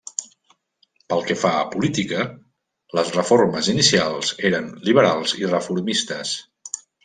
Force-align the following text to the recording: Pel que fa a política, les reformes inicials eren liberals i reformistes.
Pel 1.11 1.19
que 1.27 1.35
fa 1.41 1.51
a 1.57 1.67
política, 1.73 2.23
les 3.01 3.13
reformes 3.19 3.69
inicials 3.77 4.35
eren 4.53 4.73
liberals 4.89 5.39
i 5.43 5.49
reformistes. 5.55 6.37